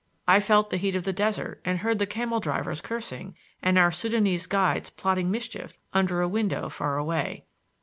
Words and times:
I 0.27 0.39
felt 0.39 0.71
the 0.71 0.77
heat 0.77 0.95
of 0.95 1.03
the 1.03 1.13
desert 1.13 1.61
and 1.63 1.77
heard 1.77 1.99
the 1.99 2.07
camel 2.07 2.39
drivers 2.39 2.81
cursing 2.81 3.35
and 3.61 3.77
our 3.77 3.91
Sudanese 3.91 4.47
guides 4.47 4.89
plotting 4.89 5.29
mischief 5.29 5.77
under 5.93 6.21
a 6.23 6.27
window 6.27 6.69
far 6.69 6.97
away. 6.97 7.45